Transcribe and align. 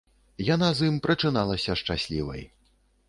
Яна 0.45 0.69
з 0.79 0.87
ім 0.91 0.97
прачыналася 1.07 1.77
шчаслівай. 1.83 2.43